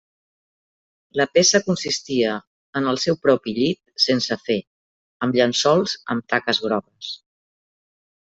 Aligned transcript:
La 1.19 1.25
peça 1.37 1.59
consistia 1.67 2.29
en 2.79 2.87
el 2.93 2.97
seu 3.03 3.17
propi 3.27 3.53
llit 3.57 3.79
sense 4.05 4.37
fer, 4.47 4.57
amb 5.27 5.37
llençols 5.41 5.93
amb 6.15 6.27
taques 6.35 6.63
grogues. 6.67 7.13